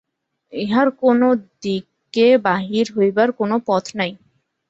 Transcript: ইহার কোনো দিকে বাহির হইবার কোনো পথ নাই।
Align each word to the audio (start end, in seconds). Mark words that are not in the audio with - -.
ইহার 0.53 0.87
কোনো 1.01 1.27
দিকে 1.63 2.27
বাহির 2.45 2.85
হইবার 2.95 3.29
কোনো 3.39 3.55
পথ 3.67 3.85
নাই। 3.95 4.11